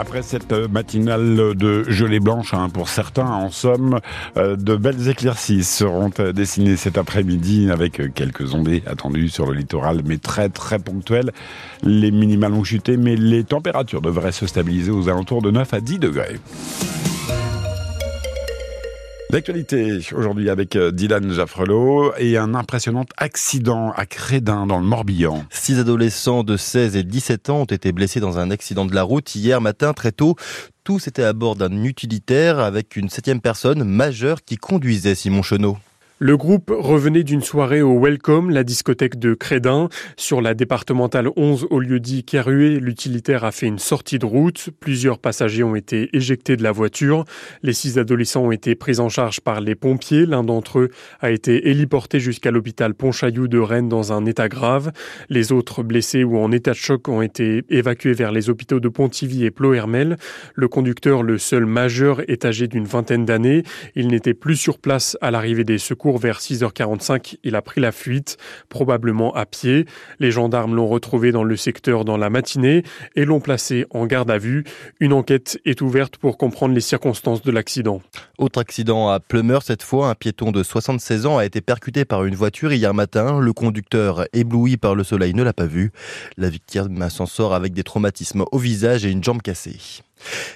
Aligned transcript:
Après 0.00 0.22
cette 0.22 0.52
matinale 0.52 1.56
de 1.56 1.82
gelée 1.88 2.20
blanche, 2.20 2.54
hein, 2.54 2.68
pour 2.68 2.88
certains, 2.88 3.26
en 3.26 3.50
somme, 3.50 3.98
euh, 4.36 4.54
de 4.54 4.76
belles 4.76 5.08
éclaircies 5.08 5.64
seront 5.64 6.12
euh, 6.20 6.32
dessinées 6.32 6.76
cet 6.76 6.96
après-midi 6.96 7.68
avec 7.68 8.14
quelques 8.14 8.54
ondées 8.54 8.84
attendues 8.86 9.28
sur 9.28 9.46
le 9.46 9.54
littoral, 9.54 10.02
mais 10.04 10.18
très 10.18 10.50
très 10.50 10.78
ponctuelles. 10.78 11.32
Les 11.82 12.12
minimales 12.12 12.52
ont 12.52 12.62
chuté, 12.62 12.96
mais 12.96 13.16
les 13.16 13.42
températures 13.42 14.00
devraient 14.00 14.30
se 14.30 14.46
stabiliser 14.46 14.92
aux 14.92 15.08
alentours 15.08 15.42
de 15.42 15.50
9 15.50 15.74
à 15.74 15.80
10 15.80 15.98
degrés. 15.98 16.38
L'actualité 19.30 19.98
aujourd'hui 20.14 20.48
avec 20.48 20.74
euh, 20.74 20.90
Dylan 20.90 21.30
Jaffrelot 21.34 22.14
et 22.16 22.38
un 22.38 22.54
impressionnant 22.54 23.04
accident 23.18 23.92
à 23.92 24.06
Crédin 24.06 24.66
dans 24.66 24.78
le 24.78 24.86
Morbihan. 24.86 25.44
Six 25.50 25.78
adolescents 25.78 26.44
de 26.44 26.56
16 26.56 26.96
et 26.96 27.02
17 27.02 27.50
ans 27.50 27.60
ont 27.60 27.64
été 27.66 27.92
blessés 27.92 28.20
dans 28.20 28.38
un 28.38 28.50
accident 28.50 28.86
de 28.86 28.94
la 28.94 29.02
route 29.02 29.34
hier 29.34 29.60
matin 29.60 29.92
très 29.92 30.12
tôt. 30.12 30.36
Tous 30.82 31.08
étaient 31.08 31.24
à 31.24 31.34
bord 31.34 31.56
d'un 31.56 31.84
utilitaire 31.84 32.58
avec 32.58 32.96
une 32.96 33.10
septième 33.10 33.42
personne 33.42 33.84
majeure 33.84 34.42
qui 34.42 34.56
conduisait 34.56 35.14
Simon 35.14 35.42
Chenot. 35.42 35.76
Le 36.20 36.36
groupe 36.36 36.72
revenait 36.76 37.22
d'une 37.22 37.42
soirée 37.42 37.80
au 37.80 38.00
Welcome, 38.00 38.50
la 38.50 38.64
discothèque 38.64 39.20
de 39.20 39.34
Crédin. 39.34 39.88
Sur 40.16 40.40
la 40.40 40.54
départementale 40.54 41.28
11 41.36 41.68
au 41.70 41.78
lieu 41.78 42.00
dit 42.00 42.24
Kerrué, 42.24 42.80
l'utilitaire 42.80 43.44
a 43.44 43.52
fait 43.52 43.66
une 43.66 43.78
sortie 43.78 44.18
de 44.18 44.26
route. 44.26 44.70
Plusieurs 44.80 45.20
passagers 45.20 45.62
ont 45.62 45.76
été 45.76 46.08
éjectés 46.16 46.56
de 46.56 46.64
la 46.64 46.72
voiture. 46.72 47.24
Les 47.62 47.72
six 47.72 48.00
adolescents 48.00 48.46
ont 48.46 48.50
été 48.50 48.74
pris 48.74 48.98
en 48.98 49.08
charge 49.08 49.40
par 49.40 49.60
les 49.60 49.76
pompiers. 49.76 50.26
L'un 50.26 50.42
d'entre 50.42 50.80
eux 50.80 50.90
a 51.20 51.30
été 51.30 51.70
héliporté 51.70 52.18
jusqu'à 52.18 52.50
l'hôpital 52.50 52.94
Pontchaillou 52.94 53.46
de 53.46 53.60
Rennes 53.60 53.88
dans 53.88 54.12
un 54.12 54.26
état 54.26 54.48
grave. 54.48 54.90
Les 55.28 55.52
autres 55.52 55.84
blessés 55.84 56.24
ou 56.24 56.38
en 56.38 56.50
état 56.50 56.72
de 56.72 56.76
choc 56.76 57.06
ont 57.06 57.22
été 57.22 57.62
évacués 57.70 58.12
vers 58.12 58.32
les 58.32 58.50
hôpitaux 58.50 58.80
de 58.80 58.88
Pontivy 58.88 59.44
et 59.44 59.52
Plohermel. 59.52 60.16
Le 60.56 60.66
conducteur, 60.66 61.22
le 61.22 61.38
seul 61.38 61.64
majeur, 61.64 62.28
est 62.28 62.44
âgé 62.44 62.66
d'une 62.66 62.86
vingtaine 62.86 63.24
d'années. 63.24 63.62
Il 63.94 64.08
n'était 64.08 64.34
plus 64.34 64.56
sur 64.56 64.80
place 64.80 65.16
à 65.20 65.30
l'arrivée 65.30 65.62
des 65.62 65.78
secours 65.78 66.07
vers 66.16 66.38
6h45, 66.38 67.36
il 67.44 67.56
a 67.56 67.62
pris 67.62 67.80
la 67.80 67.92
fuite, 67.92 68.38
probablement 68.70 69.34
à 69.34 69.44
pied. 69.44 69.84
Les 70.20 70.30
gendarmes 70.30 70.74
l'ont 70.74 70.88
retrouvé 70.88 71.32
dans 71.32 71.44
le 71.44 71.56
secteur 71.56 72.04
dans 72.04 72.16
la 72.16 72.30
matinée 72.30 72.84
et 73.16 73.24
l'ont 73.24 73.40
placé 73.40 73.84
en 73.90 74.06
garde 74.06 74.30
à 74.30 74.38
vue. 74.38 74.64
Une 75.00 75.12
enquête 75.12 75.58
est 75.64 75.82
ouverte 75.82 76.16
pour 76.16 76.38
comprendre 76.38 76.74
les 76.74 76.80
circonstances 76.80 77.42
de 77.42 77.50
l'accident. 77.50 78.00
Autre 78.38 78.60
accident 78.60 79.08
à 79.08 79.20
Plumeur, 79.20 79.62
cette 79.62 79.82
fois, 79.82 80.08
un 80.08 80.14
piéton 80.14 80.52
de 80.52 80.62
76 80.62 81.26
ans 81.26 81.38
a 81.38 81.44
été 81.44 81.60
percuté 81.60 82.04
par 82.04 82.24
une 82.24 82.34
voiture 82.34 82.72
hier 82.72 82.94
matin. 82.94 83.40
Le 83.40 83.52
conducteur, 83.52 84.24
ébloui 84.32 84.76
par 84.76 84.94
le 84.94 85.04
soleil, 85.04 85.34
ne 85.34 85.42
l'a 85.42 85.52
pas 85.52 85.66
vu. 85.66 85.92
La 86.36 86.48
victime 86.48 87.08
s'en 87.10 87.26
sort 87.26 87.54
avec 87.54 87.72
des 87.72 87.82
traumatismes 87.82 88.44
au 88.52 88.58
visage 88.58 89.04
et 89.04 89.10
une 89.10 89.22
jambe 89.22 89.42
cassée. 89.42 90.02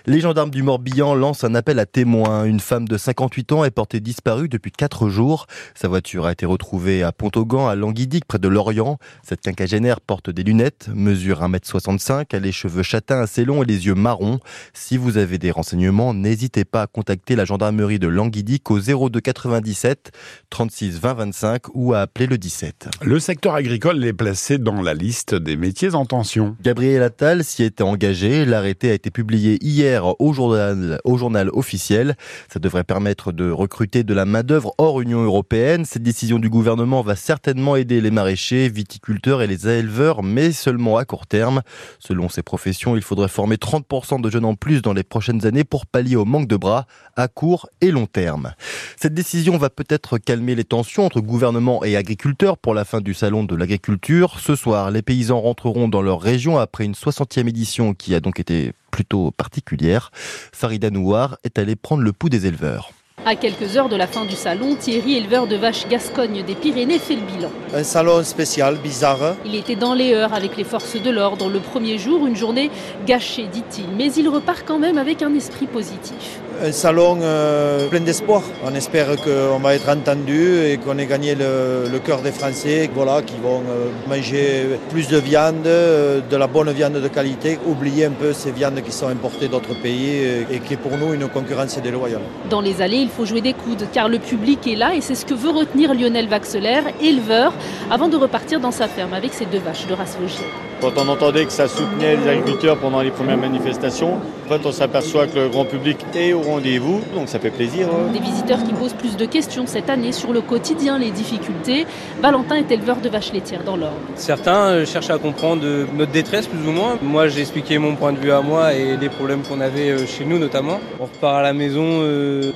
Les 0.06 0.20
gendarmes 0.20 0.50
du 0.50 0.62
Morbihan 0.62 1.14
lancent 1.14 1.44
un 1.44 1.54
appel 1.54 1.78
à 1.78 1.86
témoins. 1.86 2.44
Une 2.44 2.60
femme 2.60 2.88
de 2.88 2.96
58 2.96 3.52
ans 3.52 3.64
est 3.64 3.70
portée 3.70 4.00
disparue 4.00 4.48
depuis 4.48 4.72
4 4.72 5.08
jours. 5.08 5.46
Sa 5.74 5.88
voiture 5.88 6.26
a 6.26 6.32
été 6.32 6.46
retrouvée 6.46 7.02
à 7.02 7.12
Pont-Augan, 7.12 7.68
à 7.68 7.74
Languidic, 7.74 8.24
près 8.24 8.38
de 8.38 8.48
Lorient. 8.48 8.98
Cette 9.22 9.40
quinquagénaire 9.40 10.00
porte 10.00 10.30
des 10.30 10.42
lunettes, 10.42 10.88
mesure 10.94 11.42
1m65, 11.42 12.34
a 12.34 12.38
les 12.38 12.52
cheveux 12.52 12.82
châtains 12.82 13.20
assez 13.20 13.44
longs 13.44 13.62
et 13.62 13.66
les 13.66 13.86
yeux 13.86 13.94
marrons. 13.94 14.40
Si 14.72 14.96
vous 14.96 15.18
avez 15.18 15.38
des 15.38 15.50
renseignements, 15.50 16.14
n'hésitez 16.14 16.64
pas 16.64 16.82
à 16.82 16.86
contacter 16.86 17.36
la 17.36 17.44
gendarmerie 17.44 17.98
de 17.98 18.08
Languidic 18.08 18.70
au 18.70 18.80
02 18.80 19.20
97 19.20 20.10
36 20.50 21.00
20 21.00 21.14
25 21.14 21.62
ou 21.74 21.94
à 21.94 22.00
appeler 22.00 22.26
le 22.26 22.38
17. 22.38 22.88
Le 23.02 23.20
secteur 23.20 23.54
agricole 23.54 24.04
est 24.04 24.12
placé 24.12 24.58
dans 24.58 24.82
la 24.82 24.94
liste 24.94 25.34
des 25.34 25.56
métiers 25.56 25.94
en 25.94 26.04
tension. 26.04 26.56
Gabriel 26.62 27.02
Attal 27.02 27.44
s'y 27.44 27.62
était 27.62 27.82
engagé. 27.82 28.44
L'arrêté 28.44 28.90
a 28.90 28.94
été 28.94 29.10
publié 29.10 29.51
hier 29.60 30.20
au 30.20 30.32
journal, 30.32 31.50
officiel. 31.52 32.16
Ça 32.52 32.58
devrait 32.58 32.84
permettre 32.84 33.32
de 33.32 33.50
recruter 33.50 34.04
de 34.04 34.14
la 34.14 34.24
main-d'œuvre 34.24 34.74
hors 34.78 35.00
Union 35.00 35.22
européenne. 35.22 35.84
Cette 35.84 36.02
décision 36.02 36.38
du 36.38 36.48
gouvernement 36.48 37.02
va 37.02 37.16
certainement 37.16 37.76
aider 37.76 38.00
les 38.00 38.10
maraîchers, 38.10 38.68
viticulteurs 38.68 39.42
et 39.42 39.46
les 39.46 39.68
éleveurs, 39.68 40.22
mais 40.22 40.52
seulement 40.52 40.96
à 40.96 41.04
court 41.04 41.26
terme. 41.26 41.62
Selon 41.98 42.28
ces 42.28 42.42
professions, 42.42 42.96
il 42.96 43.02
faudrait 43.02 43.28
former 43.28 43.56
30% 43.56 44.20
de 44.20 44.30
jeunes 44.30 44.44
en 44.44 44.54
plus 44.54 44.82
dans 44.82 44.92
les 44.92 45.02
prochaines 45.02 45.46
années 45.46 45.64
pour 45.64 45.86
pallier 45.86 46.16
au 46.16 46.24
manque 46.24 46.48
de 46.48 46.56
bras 46.56 46.86
à 47.16 47.28
court 47.28 47.68
et 47.80 47.90
long 47.90 48.06
terme. 48.06 48.52
Cette 48.96 49.14
décision 49.14 49.56
va 49.58 49.70
peut-être 49.70 50.18
calmer 50.18 50.54
les 50.54 50.64
tensions 50.64 51.04
entre 51.04 51.20
gouvernement 51.20 51.84
et 51.84 51.96
agriculteurs 51.96 52.58
pour 52.58 52.74
la 52.74 52.84
fin 52.84 53.00
du 53.00 53.14
salon 53.14 53.44
de 53.44 53.54
l'agriculture. 53.54 54.38
Ce 54.40 54.56
soir, 54.56 54.90
les 54.90 55.02
paysans 55.02 55.40
rentreront 55.40 55.88
dans 55.88 56.02
leur 56.02 56.20
région 56.20 56.58
après 56.58 56.84
une 56.84 56.92
60e 56.92 57.48
édition 57.48 57.94
qui 57.94 58.14
a 58.14 58.20
donc 58.20 58.40
été 58.40 58.72
plutôt 58.92 59.32
particulière. 59.32 60.12
Farida 60.52 60.90
Nouar 60.90 61.38
est 61.42 61.58
allée 61.58 61.74
prendre 61.74 62.04
le 62.04 62.12
pouls 62.12 62.28
des 62.28 62.46
éleveurs. 62.46 62.92
À 63.24 63.36
quelques 63.36 63.76
heures 63.76 63.88
de 63.88 63.94
la 63.94 64.08
fin 64.08 64.24
du 64.24 64.34
salon, 64.34 64.74
Thierry, 64.74 65.14
éleveur 65.14 65.46
de 65.46 65.54
vaches 65.54 65.86
Gascogne 65.88 66.42
des 66.44 66.56
Pyrénées, 66.56 66.98
fait 66.98 67.14
le 67.14 67.20
bilan. 67.22 67.50
Un 67.72 67.84
salon 67.84 68.24
spécial, 68.24 68.78
bizarre. 68.78 69.36
Il 69.44 69.54
était 69.54 69.76
dans 69.76 69.94
les 69.94 70.12
heures 70.12 70.34
avec 70.34 70.56
les 70.56 70.64
forces 70.64 71.00
de 71.00 71.10
l'ordre. 71.10 71.48
Le 71.48 71.60
premier 71.60 71.98
jour, 71.98 72.26
une 72.26 72.34
journée 72.34 72.70
gâchée, 73.06 73.46
dit-il. 73.46 73.86
Mais 73.96 74.12
il 74.12 74.28
repart 74.28 74.64
quand 74.66 74.80
même 74.80 74.98
avec 74.98 75.22
un 75.22 75.34
esprit 75.34 75.66
positif 75.66 76.40
un 76.62 76.72
salon 76.72 77.18
euh, 77.22 77.88
plein 77.88 78.00
d'espoir. 78.00 78.42
On 78.64 78.74
espère 78.74 79.08
qu'on 79.16 79.58
va 79.58 79.74
être 79.74 79.88
entendu 79.88 80.64
et 80.64 80.78
qu'on 80.78 80.96
ait 80.98 81.06
gagné 81.06 81.34
le, 81.34 81.98
cœur 81.98 82.20
des 82.22 82.32
Français, 82.32 82.88
voilà, 82.94 83.22
qui 83.22 83.34
vont 83.42 83.62
euh, 83.68 83.90
manger 84.08 84.78
plus 84.90 85.08
de 85.08 85.18
viande, 85.18 85.66
euh, 85.66 86.20
de 86.20 86.36
la 86.36 86.46
bonne 86.46 86.70
viande 86.70 86.94
de 86.94 87.08
qualité, 87.08 87.58
oublier 87.66 88.06
un 88.06 88.12
peu 88.12 88.32
ces 88.32 88.52
viandes 88.52 88.80
qui 88.84 88.92
sont 88.92 89.08
importées 89.08 89.48
d'autres 89.48 89.74
pays 89.74 90.22
et 90.50 90.58
qui 90.60 90.74
est 90.74 90.76
pour 90.76 90.96
nous 90.96 91.12
une 91.14 91.28
concurrence 91.28 91.78
déloyale. 91.78 92.22
Dans 92.48 92.60
les 92.60 92.80
allées, 92.80 92.98
il 92.98 93.08
faut 93.08 93.24
jouer 93.24 93.40
des 93.40 93.54
coudes 93.54 93.86
car 93.92 94.08
le 94.08 94.18
public 94.18 94.66
est 94.66 94.76
là 94.76 94.94
et 94.94 95.00
c'est 95.00 95.14
ce 95.16 95.26
que 95.26 95.34
veut 95.34 95.50
retenir 95.50 95.94
Lionel 95.94 96.28
Vaxelaire, 96.28 96.84
éleveur, 97.00 97.52
avant 97.90 98.08
de 98.08 98.16
repartir 98.16 98.60
dans 98.60 98.72
sa 98.72 98.88
ferme 98.88 99.14
avec 99.14 99.34
ses 99.34 99.46
deux 99.46 99.58
vaches 99.58 99.86
de 99.86 99.94
race 99.94 100.16
vosgienne. 100.20 100.71
Quand 100.82 100.90
on 100.98 101.08
entendait 101.08 101.44
que 101.44 101.52
ça 101.52 101.68
soutenait 101.68 102.16
les 102.16 102.28
agriculteurs 102.28 102.76
pendant 102.76 103.02
les 103.02 103.12
premières 103.12 103.38
manifestations, 103.38 104.14
en 104.14 104.48
fait, 104.48 104.66
on 104.66 104.72
s'aperçoit 104.72 105.28
que 105.28 105.38
le 105.38 105.48
grand 105.48 105.64
public 105.64 105.96
est 106.12 106.32
au 106.32 106.40
rendez-vous, 106.40 107.00
donc 107.14 107.28
ça 107.28 107.38
fait 107.38 107.50
plaisir. 107.50 107.86
Des 108.12 108.18
visiteurs 108.18 108.60
qui 108.64 108.72
posent 108.72 108.92
plus 108.94 109.16
de 109.16 109.24
questions 109.24 109.68
cette 109.68 109.88
année 109.88 110.10
sur 110.10 110.32
le 110.32 110.40
quotidien, 110.40 110.98
les 110.98 111.12
difficultés. 111.12 111.86
Valentin 112.20 112.56
est 112.56 112.72
éleveur 112.72 112.96
de 112.96 113.08
vaches 113.08 113.32
laitières 113.32 113.62
dans 113.62 113.76
l'Orne. 113.76 113.92
Certains 114.16 114.70
euh, 114.70 114.84
cherchent 114.84 115.10
à 115.10 115.18
comprendre 115.18 115.62
euh, 115.64 115.86
notre 115.96 116.10
détresse 116.10 116.48
plus 116.48 116.68
ou 116.68 116.72
moins. 116.72 116.98
Moi, 117.00 117.28
j'ai 117.28 117.42
expliqué 117.42 117.78
mon 117.78 117.94
point 117.94 118.12
de 118.12 118.18
vue 118.18 118.32
à 118.32 118.40
moi 118.40 118.74
et 118.74 118.96
les 118.96 119.08
problèmes 119.08 119.42
qu'on 119.42 119.60
avait 119.60 119.90
euh, 119.90 120.04
chez 120.04 120.24
nous 120.24 120.40
notamment. 120.40 120.80
On 120.98 121.04
repart 121.04 121.36
à 121.36 121.42
la 121.42 121.52
maison, 121.52 122.02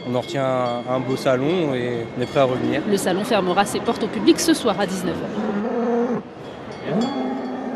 on 0.08 0.14
en 0.16 0.20
retient 0.20 0.82
un 0.90 0.98
beau 0.98 1.14
salon 1.14 1.76
et 1.76 2.04
on 2.18 2.22
est 2.22 2.26
prêt 2.26 2.40
à 2.40 2.44
revenir. 2.44 2.82
Le 2.90 2.96
salon 2.96 3.22
fermera 3.22 3.64
ses 3.64 3.78
portes 3.78 4.02
au 4.02 4.08
public 4.08 4.40
ce 4.40 4.52
soir 4.52 4.74
à 4.80 4.86
19h. 4.86 5.12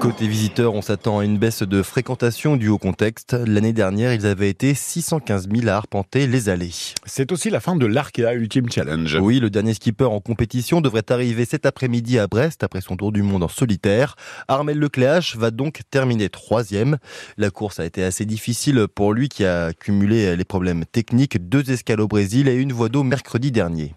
Côté 0.01 0.27
visiteurs, 0.27 0.73
on 0.73 0.81
s'attend 0.81 1.19
à 1.19 1.27
une 1.27 1.37
baisse 1.37 1.63
de 1.63 1.83
fréquentation 1.83 2.57
due 2.57 2.71
au 2.71 2.79
contexte. 2.79 3.35
L'année 3.35 3.75
dernière, 3.75 4.15
ils 4.15 4.25
avaient 4.25 4.49
été 4.49 4.73
615 4.73 5.47
000 5.55 5.69
à 5.69 5.73
arpenter 5.73 6.27
les 6.27 6.49
allées. 6.49 6.73
C'est 7.05 7.31
aussi 7.33 7.51
la 7.51 7.61
fin 7.61 7.77
de 7.77 7.85
l'Arkea 7.85 8.33
Ultimate 8.33 8.73
Challenge. 8.73 9.19
Oui, 9.21 9.41
le 9.41 9.51
dernier 9.51 9.75
skipper 9.75 10.07
en 10.07 10.21
compétition 10.21 10.81
devrait 10.81 11.05
arriver 11.11 11.45
cet 11.45 11.67
après-midi 11.67 12.19
à 12.19 12.29
Brest 12.29 12.65
après 12.65 12.81
son 12.81 12.97
tour 12.97 13.13
du 13.13 13.23
monde 13.23 13.43
en 13.43 13.49
solitaire. 13.49 14.17
Armel 14.49 14.79
Lecléache 14.79 15.37
va 15.37 15.51
donc 15.51 15.83
terminer 15.91 16.31
troisième. 16.31 16.97
La 17.37 17.51
course 17.51 17.79
a 17.79 17.85
été 17.85 18.03
assez 18.03 18.25
difficile 18.25 18.87
pour 18.95 19.13
lui 19.13 19.29
qui 19.29 19.45
a 19.45 19.75
cumulé 19.75 20.35
les 20.35 20.45
problèmes 20.45 20.87
techniques, 20.87 21.47
deux 21.47 21.71
escales 21.71 22.01
au 22.01 22.09
Brésil 22.09 22.49
et 22.49 22.57
une 22.57 22.73
voie 22.73 22.89
d'eau 22.89 23.03
mercredi 23.03 23.53
dernier. 23.53 23.95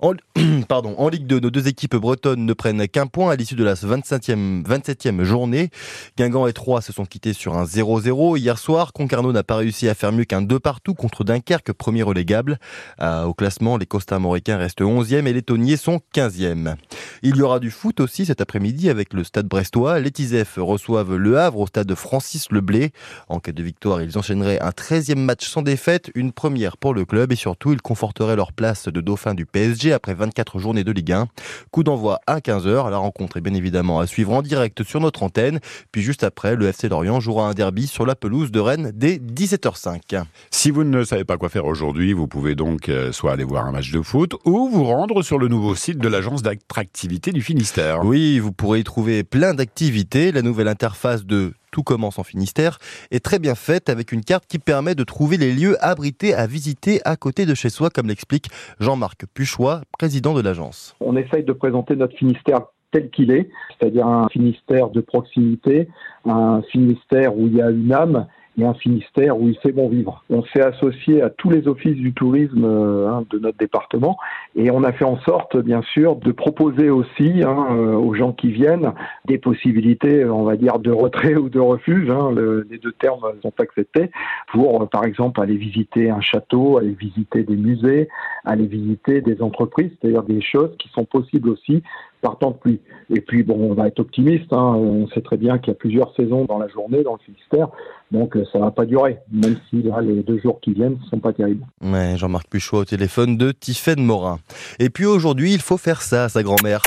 En, 0.70 1.08
Ligue 1.08 1.26
2, 1.26 1.40
nos 1.40 1.50
deux 1.50 1.66
équipes 1.66 1.96
bretonnes 1.96 2.44
ne 2.44 2.52
prennent 2.52 2.86
qu'un 2.86 3.06
point 3.06 3.32
à 3.32 3.36
l'issue 3.36 3.56
de 3.56 3.64
la 3.64 3.74
25e, 3.74 4.64
27e 4.64 5.22
journée. 5.22 5.70
Guingamp 6.16 6.46
et 6.46 6.52
Troyes 6.52 6.82
se 6.82 6.92
sont 6.92 7.04
quittés 7.04 7.32
sur 7.32 7.56
un 7.56 7.64
0-0. 7.64 8.38
Hier 8.38 8.58
soir, 8.58 8.92
Concarneau 8.92 9.32
n'a 9.32 9.42
pas 9.42 9.56
réussi 9.56 9.88
à 9.88 9.94
faire 9.94 10.12
mieux 10.12 10.24
qu'un 10.24 10.42
2 10.42 10.60
partout 10.60 10.94
contre 10.94 11.24
Dunkerque, 11.24 11.72
premier 11.72 12.02
relégable. 12.02 12.58
Au 13.00 13.34
classement, 13.34 13.76
les 13.76 13.86
Costa-Américains 13.86 14.58
restent 14.58 14.82
11e 14.82 15.26
et 15.26 15.32
les 15.32 15.42
Tonniers 15.42 15.76
sont 15.76 16.00
15e. 16.14 16.76
Il 17.22 17.36
y 17.36 17.42
aura 17.42 17.58
du 17.58 17.70
foot 17.70 18.00
aussi 18.00 18.26
cet 18.26 18.40
après-midi 18.40 18.90
avec 18.90 19.12
le 19.12 19.24
stade 19.24 19.46
brestois. 19.46 19.98
Les 19.98 20.12
reçoivent 20.56 21.16
Le 21.16 21.38
Havre 21.38 21.60
au 21.60 21.66
stade 21.66 21.92
Francis 21.94 22.50
Leblé. 22.50 22.92
En 23.28 23.40
cas 23.40 23.52
de 23.52 23.62
victoire, 23.62 24.02
ils 24.02 24.18
enchaîneraient 24.18 24.60
un 24.60 24.70
13e 24.70 25.16
match 25.16 25.48
sans 25.48 25.62
défaite, 25.62 26.10
une 26.14 26.32
première 26.32 26.76
pour 26.76 26.94
le 26.94 27.04
club 27.04 27.32
et 27.32 27.36
surtout, 27.36 27.72
ils 27.72 27.82
conforteraient 27.82 28.36
leur 28.36 28.52
place 28.52 28.88
de 28.88 29.00
dauphin 29.00 29.34
du 29.34 29.46
PSG 29.50 29.92
après 29.92 30.14
24 30.14 30.58
journées 30.58 30.84
de 30.84 30.92
Ligue 30.92 31.12
1. 31.12 31.28
Coup 31.70 31.82
d'envoi 31.82 32.20
à 32.26 32.38
15h. 32.38 32.90
La 32.90 32.98
rencontre 32.98 33.36
est 33.36 33.40
bien 33.40 33.54
évidemment 33.54 34.00
à 34.00 34.06
suivre 34.06 34.32
en 34.32 34.42
direct 34.42 34.82
sur 34.84 35.00
notre 35.00 35.22
antenne. 35.22 35.60
Puis 35.92 36.02
juste 36.02 36.24
après, 36.24 36.56
le 36.56 36.66
FC 36.68 36.88
Lorient 36.88 37.20
jouera 37.20 37.48
un 37.48 37.54
derby 37.54 37.86
sur 37.86 38.06
la 38.06 38.14
pelouse 38.14 38.50
de 38.50 38.60
Rennes 38.60 38.92
dès 38.94 39.16
17h05. 39.16 40.22
Si 40.50 40.70
vous 40.70 40.84
ne 40.84 41.04
savez 41.04 41.24
pas 41.24 41.36
quoi 41.36 41.48
faire 41.48 41.66
aujourd'hui, 41.66 42.12
vous 42.12 42.28
pouvez 42.28 42.54
donc 42.54 42.88
euh, 42.88 43.12
soit 43.12 43.32
aller 43.32 43.44
voir 43.44 43.66
un 43.66 43.72
match 43.72 43.90
de 43.90 44.02
foot 44.02 44.34
ou 44.44 44.68
vous 44.68 44.84
rendre 44.84 45.22
sur 45.22 45.38
le 45.38 45.48
nouveau 45.48 45.74
site 45.74 45.98
de 45.98 46.08
l'agence 46.08 46.42
d'attractivité 46.42 47.32
du 47.32 47.42
Finistère. 47.42 48.04
Oui, 48.04 48.38
vous 48.38 48.52
pourrez 48.52 48.80
y 48.80 48.84
trouver 48.84 49.24
plein 49.24 49.54
d'activités. 49.54 50.32
La 50.32 50.42
nouvelle 50.42 50.68
interface 50.68 51.24
de 51.24 51.52
Tout 51.70 51.82
commence 51.82 52.18
en 52.18 52.24
Finistère 52.24 52.78
est 53.10 53.24
très 53.24 53.38
bien 53.38 53.54
faite 53.54 53.88
avec 53.88 54.12
une 54.12 54.22
carte 54.22 54.46
qui 54.46 54.58
permet 54.58 54.94
de 54.94 55.04
trouver 55.04 55.36
les 55.36 55.52
lieux 55.52 55.76
abrités 55.84 56.34
à 56.34 56.46
visiter 56.46 57.00
à 57.04 57.16
côté 57.16 57.46
de 57.46 57.54
chez 57.54 57.68
soi, 57.68 57.90
comme 57.90 58.08
l'explique 58.08 58.46
Jean-Marc 58.80 59.26
Puchois, 59.34 59.82
président 59.98 60.34
de 60.34 60.42
l'agence. 60.42 60.96
On 61.00 61.16
essaye 61.16 61.44
de 61.44 61.52
présenter 61.52 61.96
notre 61.96 62.16
Finistère 62.16 62.60
tel 62.90 63.10
qu'il 63.10 63.30
est, 63.30 63.50
c'est-à-dire 63.78 64.06
un 64.06 64.28
Finistère 64.28 64.88
de 64.88 65.00
proximité, 65.00 65.88
un 66.24 66.62
Finistère 66.70 67.36
où 67.36 67.46
il 67.46 67.56
y 67.56 67.62
a 67.62 67.70
une 67.70 67.92
âme 67.92 68.26
et 68.58 68.64
un 68.64 68.74
Finistère 68.74 69.38
où 69.38 69.48
il 69.48 69.56
fait 69.58 69.72
bon 69.72 69.88
vivre. 69.88 70.24
On 70.30 70.42
s'est 70.44 70.62
associé 70.62 71.22
à 71.22 71.30
tous 71.30 71.50
les 71.50 71.68
offices 71.68 71.96
du 71.96 72.12
tourisme 72.12 72.64
euh, 72.64 73.08
hein, 73.08 73.24
de 73.30 73.38
notre 73.38 73.58
département 73.58 74.18
et 74.56 74.70
on 74.70 74.82
a 74.82 74.92
fait 74.92 75.04
en 75.04 75.18
sorte, 75.20 75.56
bien 75.56 75.82
sûr, 75.82 76.16
de 76.16 76.32
proposer 76.32 76.90
aussi 76.90 77.42
hein, 77.44 77.68
euh, 77.70 77.94
aux 77.94 78.14
gens 78.14 78.32
qui 78.32 78.50
viennent 78.50 78.92
des 79.26 79.38
possibilités, 79.38 80.24
on 80.24 80.44
va 80.44 80.56
dire, 80.56 80.78
de 80.78 80.90
retrait 80.90 81.36
ou 81.36 81.48
de 81.48 81.60
refuge. 81.60 82.10
Hein, 82.10 82.32
le, 82.34 82.66
les 82.70 82.78
deux 82.78 82.92
termes 82.92 83.24
sont 83.42 83.52
acceptés 83.58 84.10
pour, 84.52 84.82
euh, 84.82 84.86
par 84.86 85.04
exemple, 85.04 85.40
aller 85.40 85.56
visiter 85.56 86.10
un 86.10 86.20
château, 86.20 86.78
aller 86.78 86.96
visiter 86.98 87.44
des 87.44 87.56
musées, 87.56 88.08
aller 88.44 88.66
visiter 88.66 89.20
des 89.20 89.40
entreprises, 89.42 89.90
c'est-à-dire 90.00 90.22
des 90.22 90.40
choses 90.40 90.74
qui 90.78 90.88
sont 90.88 91.04
possibles 91.04 91.48
aussi 91.50 91.82
par 92.20 92.38
temps 92.38 92.50
de 92.50 92.56
pluie. 92.56 92.80
Et 93.10 93.20
puis, 93.20 93.42
bon, 93.42 93.70
on 93.70 93.74
va 93.74 93.88
être 93.88 94.00
optimiste. 94.00 94.52
Hein. 94.52 94.74
On 94.76 95.08
sait 95.08 95.20
très 95.20 95.36
bien 95.36 95.58
qu'il 95.58 95.68
y 95.68 95.76
a 95.76 95.78
plusieurs 95.78 96.14
saisons 96.14 96.44
dans 96.44 96.58
la 96.58 96.68
journée 96.68 97.02
dans 97.02 97.12
le 97.12 97.18
Finistère. 97.24 97.68
Donc, 98.10 98.36
ça 98.52 98.58
va 98.58 98.70
pas 98.70 98.86
durer, 98.86 99.18
même 99.30 99.56
si 99.68 99.82
là, 99.82 100.00
les 100.00 100.22
deux 100.22 100.38
jours 100.38 100.60
qui 100.60 100.72
viennent 100.72 100.98
ne 101.02 101.08
sont 101.10 101.20
pas 101.20 101.32
terribles. 101.32 101.64
Ouais, 101.82 102.16
Jean-Marc 102.16 102.48
Puchot 102.48 102.78
au 102.78 102.84
téléphone 102.84 103.36
de 103.36 103.52
Tiffaine 103.52 104.02
Morin. 104.02 104.38
Et 104.78 104.90
puis 104.90 105.04
aujourd'hui, 105.04 105.52
il 105.52 105.60
faut 105.60 105.76
faire 105.76 106.02
ça 106.02 106.24
à 106.24 106.28
sa 106.28 106.42
grand-mère. 106.42 106.82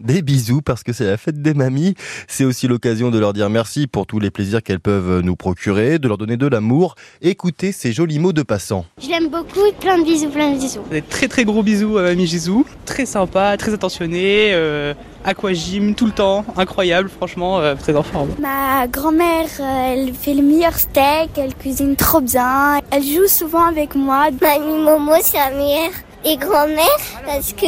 Des 0.00 0.22
bisous 0.22 0.62
parce 0.62 0.84
que 0.84 0.92
c'est 0.92 1.06
la 1.06 1.16
fête 1.16 1.42
des 1.42 1.54
mamies. 1.54 1.96
C'est 2.28 2.44
aussi 2.44 2.68
l'occasion 2.68 3.10
de 3.10 3.18
leur 3.18 3.32
dire 3.32 3.50
merci 3.50 3.88
pour 3.88 4.06
tous 4.06 4.20
les 4.20 4.30
plaisirs 4.30 4.62
qu'elles 4.62 4.78
peuvent 4.78 5.22
nous 5.22 5.34
procurer, 5.34 5.98
de 5.98 6.06
leur 6.06 6.16
donner 6.16 6.36
de 6.36 6.46
l'amour. 6.46 6.94
Écoutez 7.20 7.72
ces 7.72 7.92
jolis 7.92 8.20
mots 8.20 8.32
de 8.32 8.44
passant. 8.44 8.86
Je 9.02 9.08
l'aime 9.08 9.28
beaucoup, 9.28 9.58
plein 9.80 9.98
de 9.98 10.04
bisous, 10.04 10.28
plein 10.28 10.52
de 10.52 10.60
bisous. 10.60 10.82
Des 10.92 11.02
très 11.02 11.26
très 11.26 11.44
gros 11.44 11.64
bisous 11.64 11.98
à 11.98 12.02
mamie 12.02 12.28
Gisou. 12.28 12.64
Très 12.86 13.06
sympa, 13.06 13.56
très 13.56 13.74
attentionné, 13.74 14.50
euh, 14.52 14.94
aquagym 15.24 15.96
tout 15.96 16.06
le 16.06 16.12
temps, 16.12 16.44
incroyable, 16.56 17.08
franchement, 17.08 17.58
euh, 17.58 17.74
très 17.74 17.96
en 17.96 18.04
forme. 18.04 18.28
Ma 18.40 18.86
grand-mère, 18.86 19.48
euh, 19.58 19.94
elle 19.94 20.14
fait 20.14 20.34
le 20.34 20.42
meilleur 20.42 20.78
steak, 20.78 21.30
elle 21.36 21.56
cuisine 21.56 21.96
trop 21.96 22.20
bien. 22.20 22.78
Elle 22.92 23.02
joue 23.02 23.26
souvent 23.26 23.64
avec 23.64 23.96
moi. 23.96 24.28
Mamie 24.40 24.80
Momo, 24.80 25.14
c'est 25.20 25.38
la 25.38 25.50
meilleure. 25.50 25.90
Et 26.24 26.36
grand-mère, 26.36 26.86
parce 27.26 27.52
que 27.52 27.66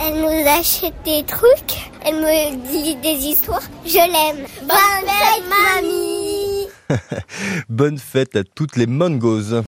elle 0.00 0.20
nous 0.20 0.48
achète 0.48 0.94
des 1.04 1.24
trucs, 1.24 1.90
elle 2.04 2.16
me 2.16 2.68
dit 2.70 2.96
des 2.96 3.26
histoires. 3.26 3.62
Je 3.84 3.94
l'aime. 3.94 4.46
Bonne, 4.62 5.08
fête, 5.08 5.44
mamie 5.48 6.68
Bonne 7.68 7.98
fête 7.98 8.36
à 8.36 8.44
toutes 8.44 8.76
les 8.76 8.86
mongos 8.86 9.52